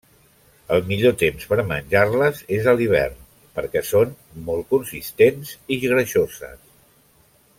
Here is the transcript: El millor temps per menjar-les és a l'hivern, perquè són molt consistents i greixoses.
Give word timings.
El 0.75 0.79
millor 0.91 1.11
temps 1.23 1.43
per 1.51 1.65
menjar-les 1.71 2.41
és 2.57 2.69
a 2.71 2.75
l'hivern, 2.79 3.21
perquè 3.59 3.85
són 3.91 4.17
molt 4.49 4.67
consistents 4.73 5.53
i 5.77 5.81
greixoses. 5.87 6.59